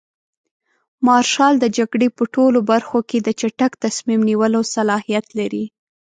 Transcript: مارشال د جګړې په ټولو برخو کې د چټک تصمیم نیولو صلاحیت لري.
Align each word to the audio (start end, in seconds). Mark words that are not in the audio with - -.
مارشال 1.07 1.53
د 1.59 1.65
جګړې 1.77 2.07
په 2.17 2.23
ټولو 2.35 2.59
برخو 2.71 2.99
کې 3.09 3.17
د 3.21 3.29
چټک 3.39 3.71
تصمیم 3.85 4.21
نیولو 4.29 4.59
صلاحیت 4.75 5.25
لري. 5.39 5.65